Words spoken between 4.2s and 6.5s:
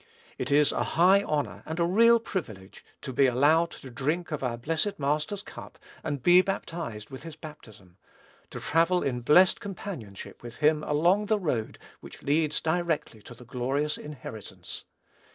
of our blessed Master's cup, and be